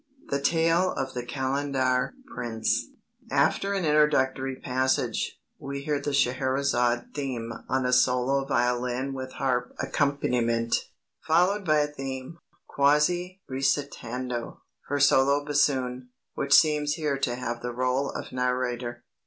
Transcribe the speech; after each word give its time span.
THE 0.31 0.41
TALE 0.41 0.93
OF 0.93 1.13
THE 1.13 1.23
KALENDAR 1.23 2.15
PRINCE 2.33 2.87
After 3.29 3.73
an 3.73 3.85
introductory 3.85 4.55
passage, 4.55 5.39
we 5.59 5.81
hear 5.83 6.01
the 6.01 6.11
Scheherazade 6.11 7.13
theme 7.13 7.53
on 7.69 7.85
a 7.85 7.93
solo 7.93 8.43
violin 8.45 9.13
with 9.13 9.33
harp 9.33 9.75
accompaniment, 9.79 10.73
followed 11.27 11.63
by 11.63 11.81
a 11.81 11.87
theme, 11.87 12.39
quasi 12.65 13.41
recitando, 13.47 14.61
for 14.87 14.99
solo 14.99 15.45
bassoon, 15.45 16.09
which 16.33 16.55
seems 16.59 16.93
here 16.93 17.19
to 17.19 17.35
have 17.35 17.61
the 17.61 17.71
rôle 17.71 18.11
of 18.11 18.31
narrator. 18.31 19.03